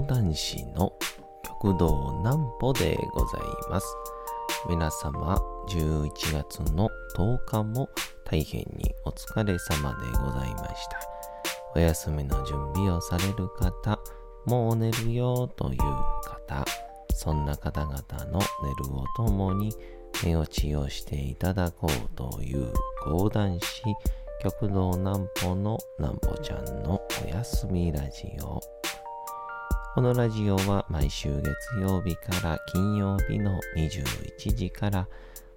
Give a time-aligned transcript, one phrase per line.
[0.00, 0.94] 講談師の
[1.42, 3.86] 極道南歩でございます。
[4.66, 5.38] 皆様、
[5.68, 6.88] 11月の
[7.18, 7.90] 10日も
[8.24, 11.00] 大変にお疲れ様でございました。
[11.76, 14.00] お休みの準備をされる方、
[14.46, 16.64] もう寝るよという方、
[17.14, 17.94] そんな方々
[18.32, 19.70] の寝るをともに
[20.24, 22.72] 寝落ちをしていただこうという
[23.04, 23.82] 講談師、
[24.40, 28.79] 極道南歩の南歩ちゃんのお休みラジオ。
[29.92, 35.08] このラジオは毎週月曜日から金曜日の21時から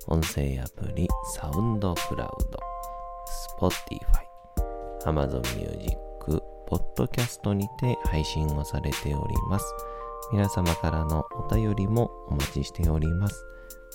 [0.08, 2.60] 音声アプリサウンドクラウド、
[3.60, 4.00] Spotify、
[5.06, 5.88] Amazon Music、
[6.68, 9.66] ポッドキャストにて配信をされております。
[10.32, 13.46] 皆様からのお便りもお待ちしております。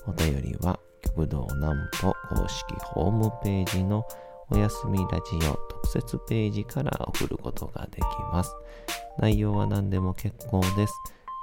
[0.06, 4.04] お便りは極道南歩公式ホームページの
[4.50, 8.54] おやすみラジオ特設ページから送ることができます。
[9.18, 10.94] 内容は何でも結構です。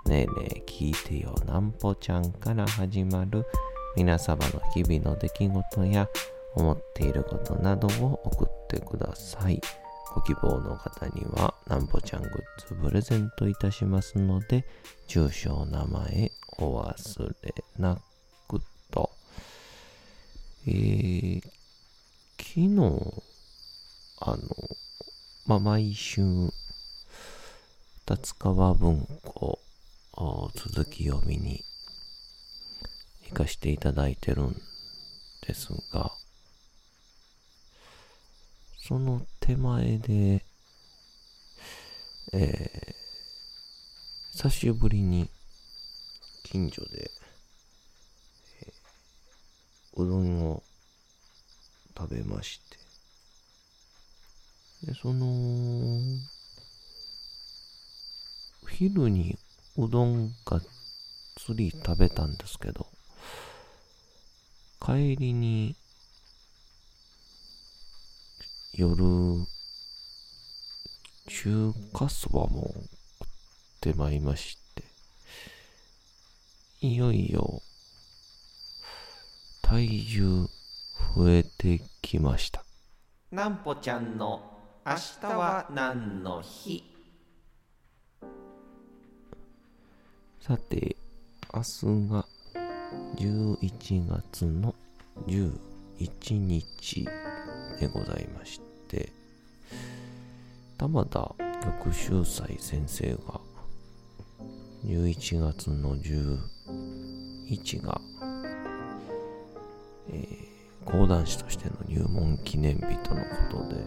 [0.07, 3.45] ねえねえ聞いてよなんぽちゃんから始まる
[3.95, 6.07] 皆様の日々の出来事や
[6.55, 9.61] 思っていることなどを送ってください。
[10.15, 14.65] ご希望の方にはなんぽちゃんグッズプレゼントいたしますので、
[15.07, 17.99] 住所、名前お忘れな
[18.47, 19.11] くと。
[20.67, 21.41] えー、
[22.47, 23.23] 昨日、
[24.21, 24.39] あの、
[25.47, 26.21] まあ、毎週、
[28.07, 29.59] 立川文庫
[30.53, 31.65] 続き読みに
[33.25, 34.55] 行かしていただいてるん
[35.45, 36.11] ですが、
[38.77, 40.45] その手前で、
[42.31, 45.27] えー、久しぶりに
[46.43, 47.09] 近所で、
[48.61, 50.63] えー、うどんを
[51.97, 52.59] 食べまし
[54.81, 56.01] て、で、その、
[58.69, 59.37] 昼に
[59.77, 60.63] うどんがっ
[61.37, 62.87] つり食べたんですけど、
[64.81, 65.75] 帰りに
[68.73, 69.03] 夜、
[71.27, 72.83] 中華そばも食っ
[73.81, 74.83] てまいりまして、
[76.81, 77.61] いよいよ
[79.61, 80.47] 体重
[81.15, 82.65] 増えてきました。
[83.31, 84.41] なんぽちゃんの
[84.85, 86.83] 明日は何の日？
[90.41, 90.97] さて、
[91.53, 92.25] 明日が
[93.15, 94.75] 11月の
[95.25, 97.07] 11日
[97.79, 98.59] でございまし
[98.89, 99.13] て、
[100.77, 103.39] 玉田玉秀斎先生が
[104.85, 107.99] 11月の11が、
[110.09, 110.44] えー、
[110.85, 113.83] 講談師としての入門記念日とのことで、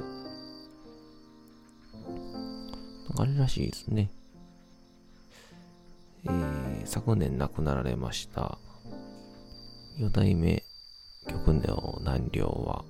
[3.17, 4.11] あれらしいですね。
[6.25, 8.59] えー、昨年亡くなられました
[9.99, 10.63] 四代目
[11.27, 11.63] 玉音
[12.01, 12.85] 南陵は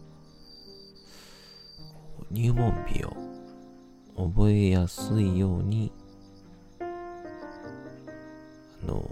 [2.31, 3.17] 入門日を
[4.17, 5.93] 覚えやすいように
[6.83, 6.87] あ
[8.87, 9.05] の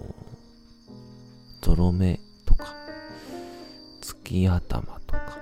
[1.61, 2.73] ゾロ目とか
[4.01, 4.66] 月頭
[5.07, 5.39] とか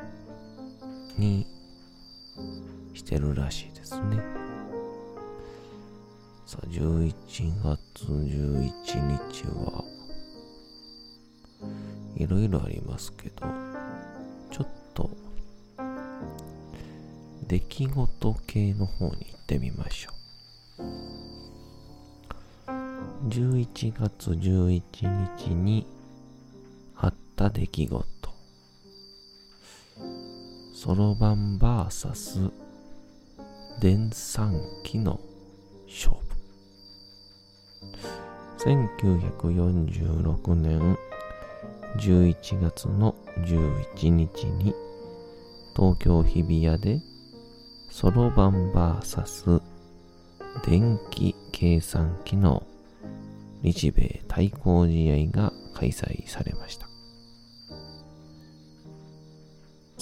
[1.17, 1.45] に
[2.93, 4.17] してるらしいですね
[6.45, 7.13] さあ11
[7.63, 8.71] 月11
[9.31, 9.83] 日は
[12.15, 13.45] いろいろありますけど
[14.51, 15.09] ちょっと
[17.47, 20.15] 出来事系の方に行ってみましょう。
[23.29, 24.81] 11月11
[25.37, 25.85] 日に
[26.95, 28.14] あった出来事。
[30.85, 32.51] そろばん VS
[33.81, 35.19] 電算機の
[35.87, 36.21] 勝負。
[38.59, 40.95] 1946年
[41.97, 44.75] 11月の11日に
[45.75, 47.01] 東京日比谷で
[47.89, 49.63] そろばん VS
[50.67, 52.61] 電気計算機の
[53.63, 56.94] 日米対抗試合が開催されました。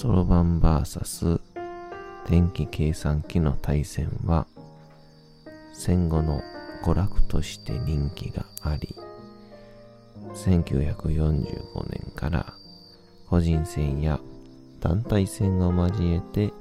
[0.04, 1.40] そろばん VS
[2.28, 4.48] 電気計算機の対戦は
[5.72, 6.42] 戦後の
[6.84, 8.94] 娯楽として人気があり、
[10.34, 12.54] 1945年から
[13.30, 14.20] 個人戦や
[14.82, 16.52] 団体戦を交えて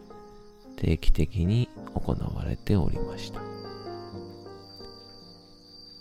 [0.76, 3.40] 定期的に行われておりました。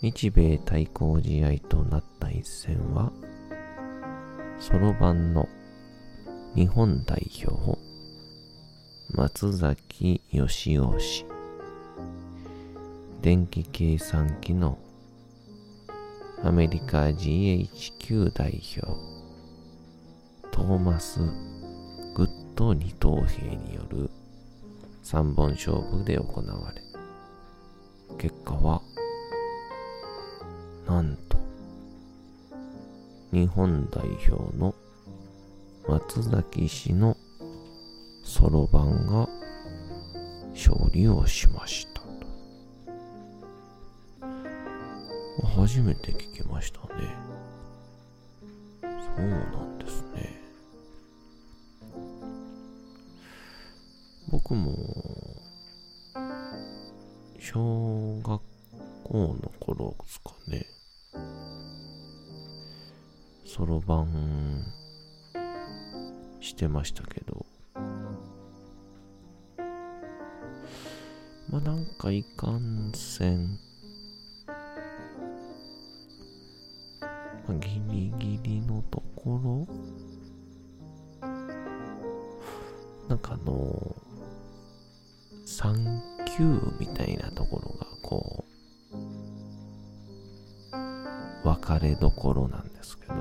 [0.00, 3.10] 日米対抗試合となった一戦は、
[4.60, 5.48] そろばんの
[6.54, 7.78] 日本代表、
[9.14, 11.24] 松崎義雄氏、
[13.22, 14.78] 電気計算機の
[16.44, 18.82] アメリカ GHQ 代表
[20.50, 21.20] トーマス・
[22.14, 24.10] グッド二等兵による
[25.04, 26.82] 3本勝負で行われ
[28.18, 28.82] 結果は
[30.86, 31.38] なんと
[33.32, 34.74] 日本代表の
[35.88, 37.16] 松崎氏の
[38.24, 39.28] そろばんが
[40.52, 42.08] 勝利をしましたと。
[45.56, 47.14] 初めて聞きましたね。
[48.80, 48.88] そ
[49.22, 50.40] うなんですね。
[54.30, 54.76] 僕も
[57.38, 58.40] 小学
[59.04, 60.66] 校の頃ですかね。
[63.44, 64.64] そろばん
[66.42, 67.46] してましたけど。
[71.48, 73.58] まあなんかいかんせん、
[77.46, 79.66] まあ、ギリギリのところ。
[83.08, 83.96] なんかあの
[85.46, 86.00] 3
[86.36, 86.44] 級
[86.80, 88.44] みたいなところがこ
[90.72, 90.76] う
[91.44, 93.11] 分かれどころなんですけど。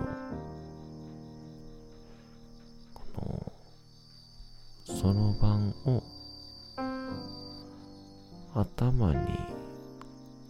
[8.54, 9.18] 頭に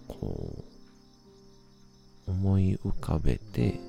[0.07, 0.63] こ
[2.27, 3.80] う思い浮かべて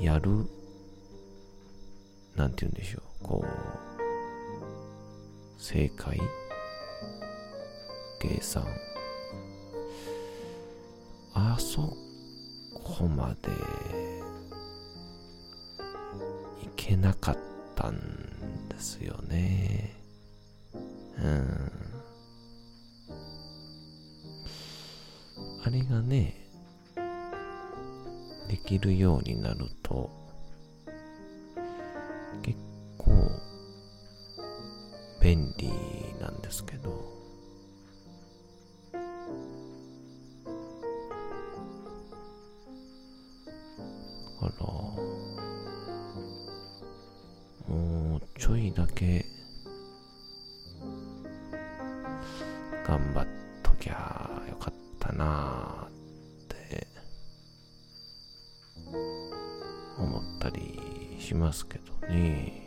[0.00, 0.30] やる
[2.36, 3.48] なんて言うんでしょうこう
[5.62, 6.20] 正解
[8.20, 8.64] 計算。
[11.32, 11.96] あそ
[12.74, 13.50] こまで
[16.62, 17.38] いけなかっ
[17.74, 17.94] たん
[18.80, 19.94] ですよね。
[21.18, 21.70] うん。
[25.62, 26.34] あれがね
[28.48, 30.08] できるようになると
[32.42, 32.58] 結
[32.96, 33.12] 構
[35.20, 35.70] 便利
[36.18, 37.20] なんですけど。
[44.42, 44.52] あら
[48.40, 49.26] ちょいだけ
[52.86, 53.26] 頑張っ
[53.62, 55.90] ときゃよかったなっ
[56.48, 56.86] て
[59.98, 62.66] 思ったりしますけどね。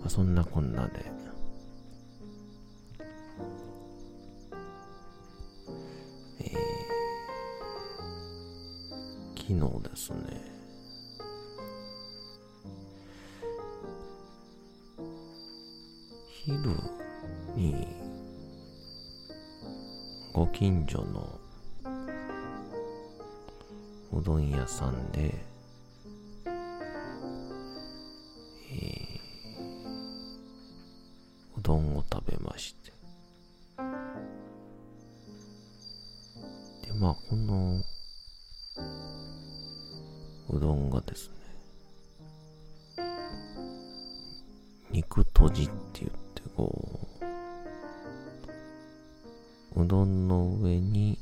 [0.00, 1.10] まあ、そんなこんなで、
[20.36, 21.40] ご近所の
[24.12, 25.34] うどん屋さんで、
[28.70, 29.16] えー
[31.58, 32.92] うどんを食べまして。
[33.78, 33.82] で
[37.00, 37.80] まあこの
[40.50, 41.36] うどんがですね
[44.90, 47.05] 肉とじって言ってこう
[49.86, 51.16] うどんの上に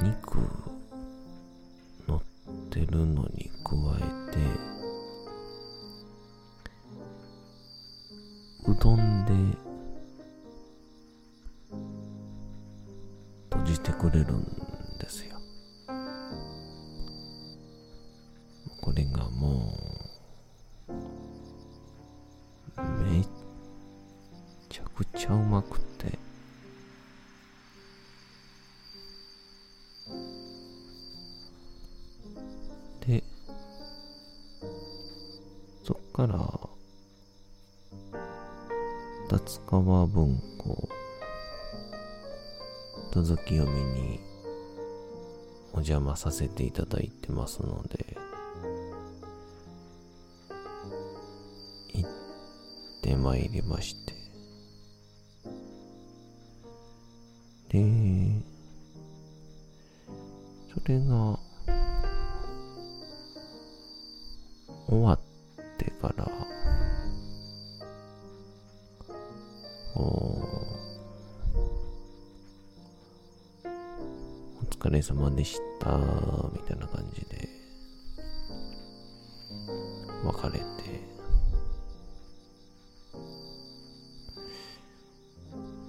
[0.00, 0.38] 肉
[2.06, 2.22] 乗っ
[2.70, 4.38] てるのに加えて
[8.70, 9.32] うどんで
[13.50, 14.44] 閉じてくれるん
[15.00, 15.36] ですよ。
[18.80, 19.76] これがも
[22.78, 23.26] うめっ
[25.04, 26.18] くちゃうまくて。
[33.06, 33.24] で
[35.82, 36.38] そっから
[39.36, 40.88] 立川文庫
[43.12, 44.20] 続き読みに
[45.72, 48.16] お邪魔させていただいてますので
[51.92, 52.10] 行っ
[53.02, 54.21] てまいりまして。
[57.72, 57.80] で
[60.74, 61.38] それが
[64.86, 65.20] 終わっ
[65.78, 66.30] てから
[69.94, 70.62] おお
[74.70, 75.96] 疲れ様でした、
[76.52, 77.48] みたいな感じで、
[80.24, 80.64] 別れて、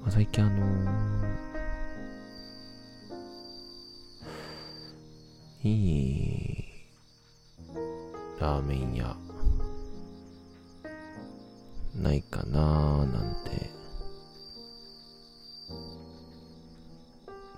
[0.02, 1.13] まあ、最近あのい
[5.70, 6.64] い
[8.40, 9.16] ラーメン屋。
[11.96, 13.70] ないかなーなんて。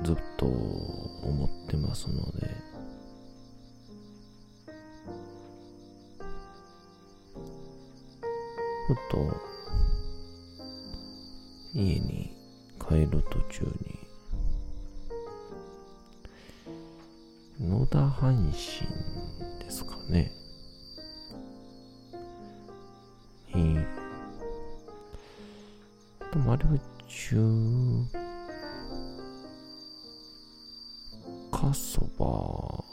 [0.04, 2.48] ずっと思ってますので。
[8.88, 9.18] ふと
[11.74, 12.32] 家に
[12.88, 14.05] 帰る途中に
[17.60, 18.54] 野田阪神
[19.60, 20.32] ですかね。
[23.54, 23.76] に
[26.34, 27.38] でもあれは中
[31.52, 32.26] 華そば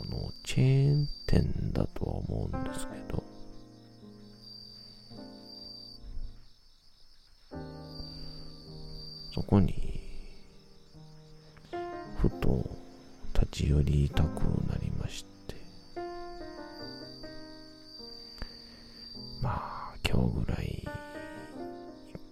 [0.09, 3.23] のチェーン店だとは思うんですけど。
[9.35, 10.02] そこに
[13.73, 15.55] 立ち寄りたくなりまして。
[19.41, 20.89] まあ今日ぐらい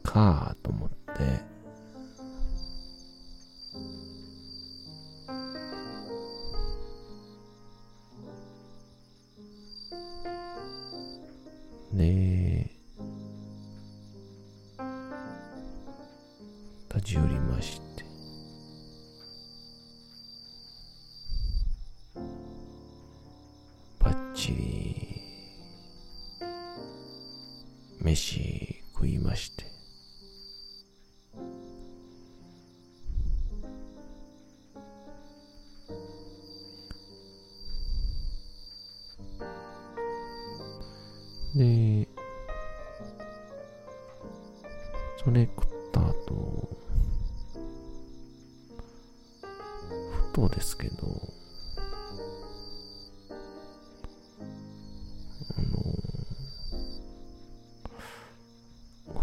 [0.02, 1.50] かと思って。
[11.92, 12.29] で立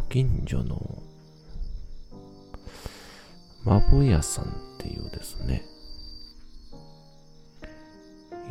[0.09, 1.03] 近所の
[3.65, 4.47] まぼ屋さんっ
[4.79, 5.61] ていうですね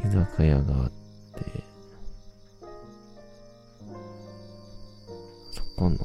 [0.05, 1.65] 居酒屋があって
[5.51, 5.97] そこの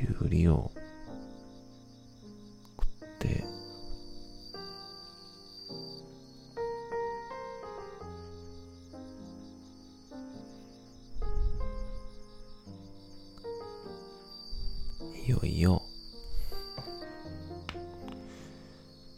[0.00, 0.70] きゅうりを
[2.80, 3.44] 食って
[15.26, 15.82] いよいよ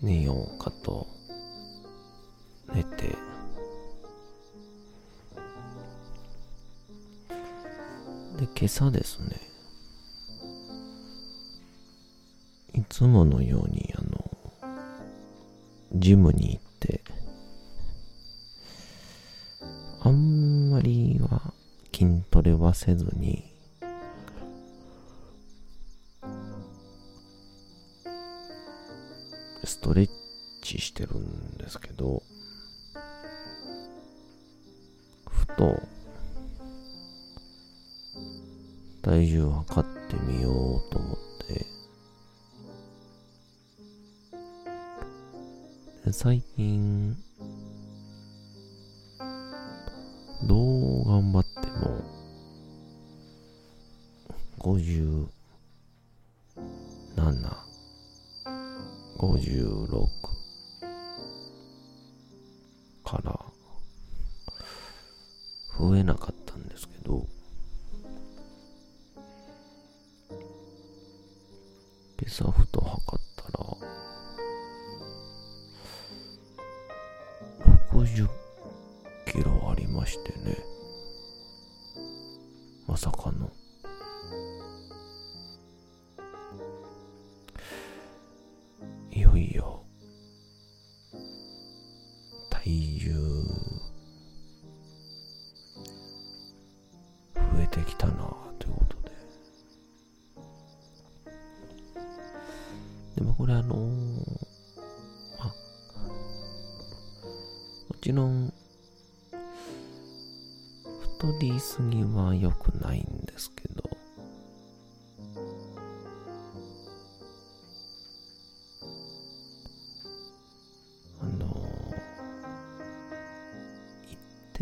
[0.03, 1.07] 寝ようかと
[2.75, 3.07] 寝て
[8.37, 9.52] で今朝ですね
[13.03, 14.31] つものようにあの
[15.93, 17.01] ジムに行って
[20.03, 21.53] あんまりは
[21.93, 23.53] 筋トレはせずに
[29.65, 30.11] ストレッ
[30.63, 32.23] チしてるんですけど
[35.29, 35.77] ふと
[39.03, 41.17] 体重を測ってみようと思っ
[41.49, 41.72] て
[46.13, 47.17] 最近
[50.43, 52.05] どう頑張っても
[54.59, 55.29] 57
[59.17, 60.22] 56
[82.93, 83.51] まさかの。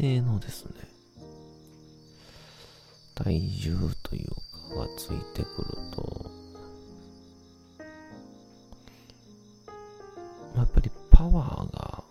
[0.00, 0.72] 定のですね。
[3.14, 4.30] 体重という
[4.74, 6.30] かがついてくると。
[10.54, 12.04] まあやっぱりパワーが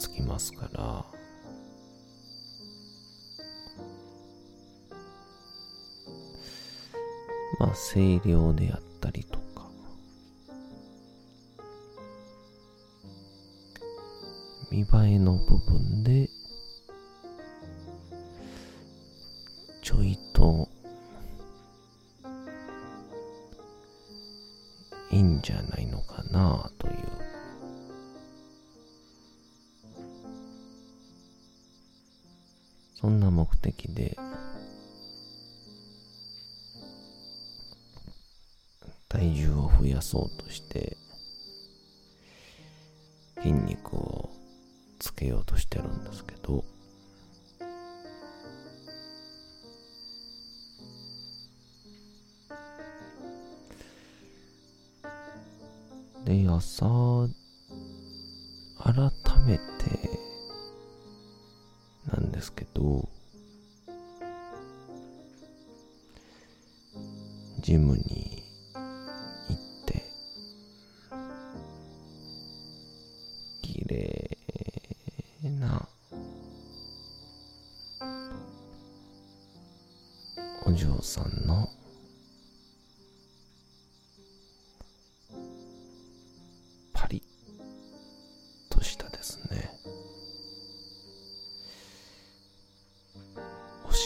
[0.00, 0.82] つきますから。
[7.60, 9.37] まあ声量であったりと
[14.78, 16.30] 見栄えの部分で
[19.82, 20.68] ちょいと
[25.10, 26.94] いいんじゃないのかなという。
[32.94, 34.16] そんな目的で
[39.08, 40.96] 体重を増やそうとして
[43.42, 44.30] 筋肉を
[44.98, 46.64] つけようとしてるんですけど
[56.24, 56.86] で朝
[58.82, 59.10] 改
[59.46, 59.62] めて
[62.12, 63.08] なんですけど
[67.60, 68.27] ジムに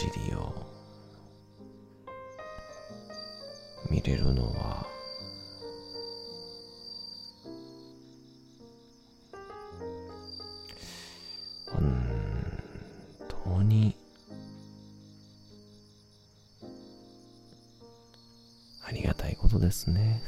[0.03, 0.53] 尻を
[3.89, 4.85] 見れるのは
[11.71, 11.83] 本
[13.29, 13.95] 当に
[18.85, 20.21] ありがたいことですね。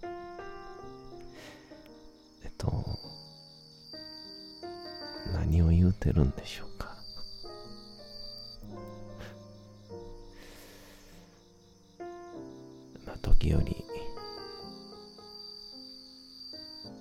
[2.42, 2.98] えっと
[5.34, 6.79] 何を言うてるんでしょうか。
[13.50, 13.84] かまあ時折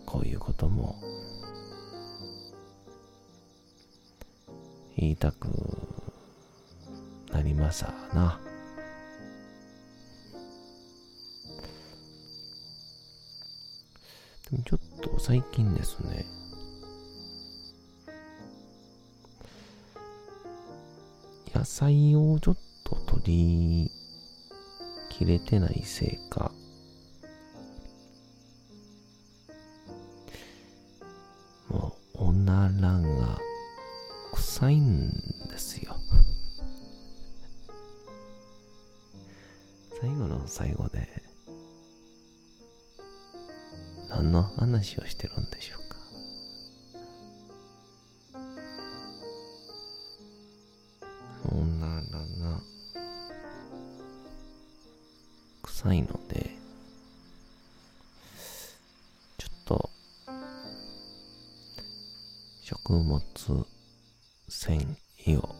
[0.05, 0.95] こういうことも
[4.97, 5.47] 言いたく
[7.31, 8.39] なりまさな。
[14.49, 16.25] でもちょっと最近ですね
[21.53, 23.23] 野菜をちょっと取
[23.83, 23.88] り
[25.19, 26.53] 切れてないせいか。
[62.89, 63.21] 食物
[64.47, 64.97] 繊
[65.27, 65.55] 維を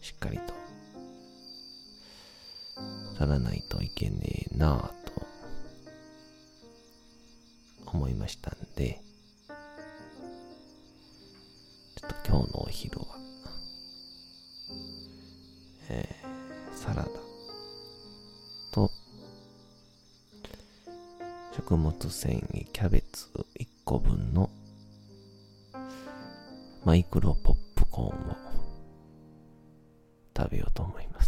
[0.00, 0.52] しっかりと
[3.16, 5.12] 取らないといけねえなぁと
[7.86, 9.00] 思いましたんで
[11.94, 13.06] ちょっと今日のお昼は
[15.90, 17.08] えー、サラダ
[18.72, 18.90] と
[21.54, 23.28] 食物繊維キャベツ
[23.60, 24.50] 1個分の
[26.84, 28.36] マイクロポップコーンを
[30.36, 31.27] 食べようと思います。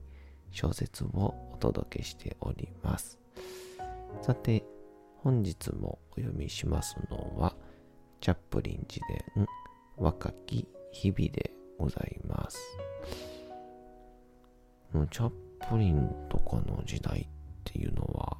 [0.51, 3.17] 小説をお届けしております。
[4.21, 4.63] さて、
[5.17, 7.55] 本日もお読みしますのは、
[8.19, 8.99] チャップリン自
[9.35, 9.47] 伝
[9.97, 12.59] 若き日々でございます。
[15.09, 15.31] チャッ
[15.69, 17.27] プリンとかの時代っ
[17.63, 18.37] ていうのは、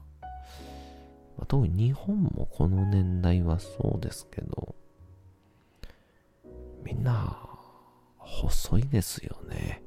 [1.38, 4.76] まあ特に日本もこの年代はそうですけど、
[6.84, 7.48] みんな
[8.18, 9.82] 細いですよね。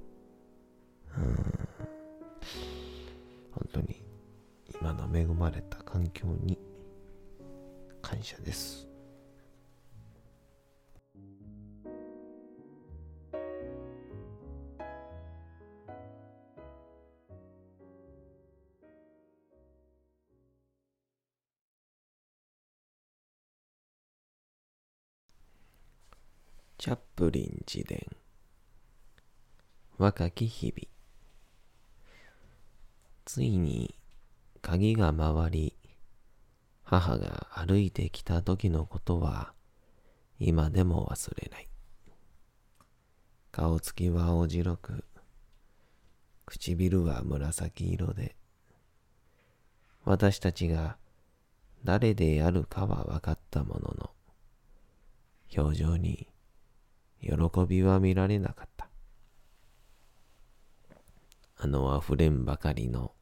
[1.19, 1.69] うん。
[3.53, 4.03] 本当に
[4.81, 6.59] 今の恵まれた環境に
[8.03, 8.87] 感謝です。
[26.85, 28.07] チャップリン自伝
[29.97, 30.94] 若き日々
[33.27, 33.95] ついに
[34.61, 35.77] 鍵が回り
[36.83, 39.55] 母が歩いてきた時のことは
[40.39, 41.69] 今でも忘れない
[43.51, 45.05] 顔つきは青白く
[46.45, 48.37] 唇は紫色で
[50.05, 50.99] 私たちが
[51.83, 54.11] 誰であるかは分かったものの
[55.57, 56.29] 表情に
[57.23, 57.31] 喜
[57.67, 58.89] びは見られなかった。
[61.57, 63.14] あの溢れんばかりの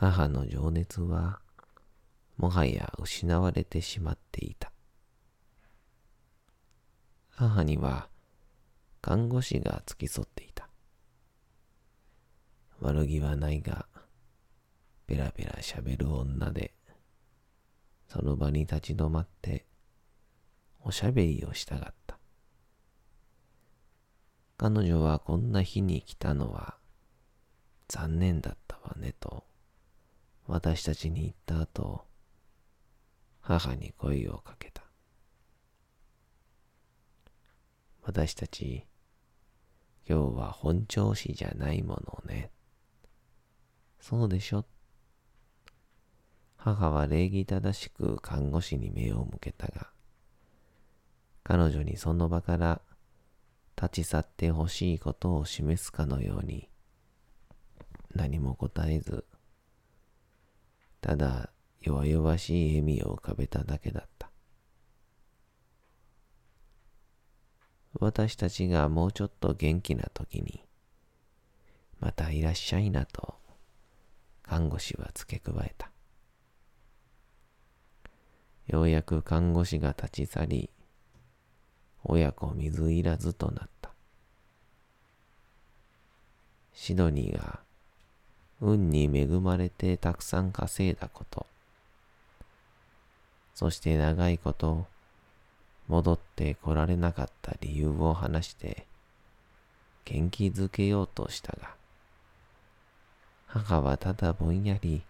[0.00, 1.40] 母の情熱は
[2.38, 4.72] もはや失われてしまっていた。
[7.28, 8.08] 母には
[9.02, 10.70] 看護師が付き添っていた。
[12.80, 13.84] 悪気はないが、
[15.06, 16.72] ベラベラ喋る女で、
[18.08, 19.66] その場に立ち止まって
[20.82, 22.18] おしゃべりをしたがった。
[24.56, 26.78] 彼女はこんな日に来たのは
[27.88, 29.49] 残念だったわねと
[30.52, 32.04] 私たちに言った後
[33.40, 34.82] 母に声をかけた。
[38.02, 38.84] 私たち
[40.08, 42.50] 今日は本調子じゃないものね。
[44.00, 44.64] そうでしょ？
[46.56, 49.92] 母は礼儀正しく看護師に目を向けたが
[51.44, 52.80] 彼女にその場から
[53.80, 56.68] 立ち去ってほしいことを示すかのように
[58.16, 59.24] 何も答えず
[61.00, 64.30] ただ弱々しい笑みを浮かべただけだった
[67.94, 70.64] 私たちがもうちょっと元気な時に
[71.98, 73.34] またいらっしゃいなと
[74.42, 75.90] 看護師は付け加えた
[78.66, 80.70] ようやく看護師が立ち去り
[82.04, 83.90] 親子水入らずとなった。
[86.72, 87.60] シドニーが
[88.60, 91.46] 運に恵まれてたくさん稼いだこと、
[93.54, 94.86] そして長いこと
[95.88, 98.86] 戻って来られなかった理由を話して
[100.04, 101.70] 元気づけようとしたが、
[103.46, 105.02] 母はただぼんやり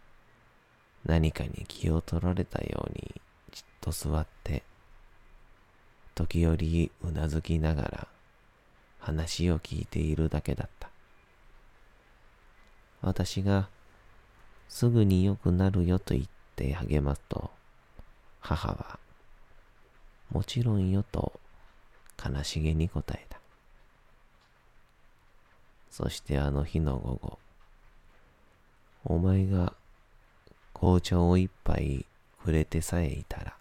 [1.04, 3.20] 何かに気を取られたように
[3.52, 4.62] じっと座って
[6.14, 8.08] 時折うなずきながら
[8.98, 10.79] 話を聞いているだけだった。
[13.02, 13.68] 私が
[14.68, 17.50] すぐに良くなるよと言って励ますと、
[18.40, 18.98] 母は
[20.30, 21.40] もちろんよと
[22.22, 23.40] 悲しげに答えた。
[25.90, 27.38] そしてあの日の午後、
[29.04, 29.74] お前が
[30.72, 32.06] 紅茶を一杯
[32.44, 33.54] くれてさえいたら、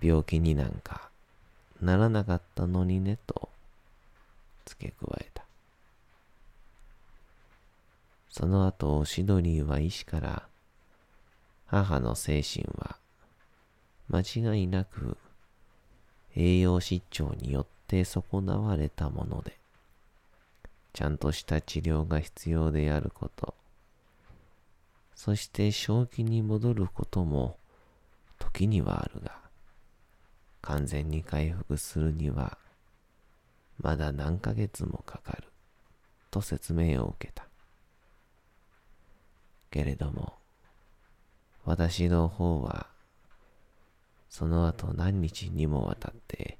[0.00, 1.10] 病気になんか
[1.80, 3.48] ならなかったのにねと
[4.64, 5.29] 付け加えた。
[8.30, 10.48] その後、シドニーは医師から、
[11.66, 12.96] 母の精神は
[14.08, 15.16] 間違いなく
[16.34, 19.58] 栄養失調によって損なわれたもので、
[20.92, 23.54] ちゃんとした治療が必要であること、
[25.14, 27.58] そして正気に戻ることも
[28.38, 29.36] 時にはあるが、
[30.62, 32.58] 完全に回復するには
[33.80, 35.44] まだ何ヶ月もかかる
[36.30, 37.49] と説明を受けた。
[39.70, 40.34] けれども、
[41.64, 42.86] 私の方は、
[44.28, 46.58] その後何日にもわたって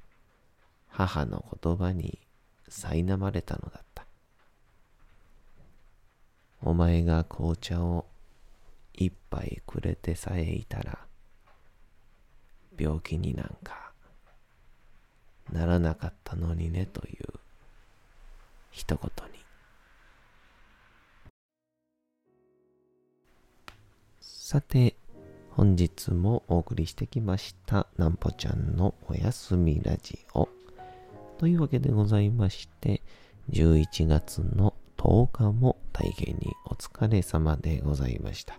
[0.88, 2.18] 母の言葉に
[2.68, 4.04] 苛まれたのだった。
[6.62, 8.06] お前が紅茶を
[8.92, 10.98] 一杯くれてさえいたら、
[12.78, 13.92] 病気になんか
[15.52, 17.40] ならなかったのにねという
[18.70, 19.39] 一言に。
[24.50, 24.96] さて、
[25.50, 30.48] 本日もお送りしてきました、なんぽちゃんのおやすみラジオ。
[31.38, 33.00] というわけでございまして、
[33.50, 38.58] 11月の10日も大変にお疲れ様でございました。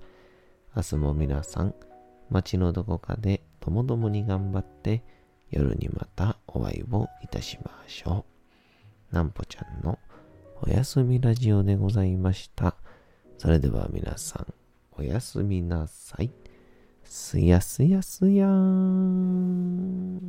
[0.78, 1.76] 明日も皆さん、
[2.30, 5.04] 街のどこかでともどもに頑張って、
[5.50, 8.24] 夜にまたお会いをいたしましょ
[9.12, 9.14] う。
[9.14, 10.00] なんぽちゃんの
[10.62, 12.78] おやすみラジオでございました。
[13.38, 14.54] それでは皆さん、
[15.02, 16.30] おやすみなさい。
[17.04, 20.22] すやすやすやーん。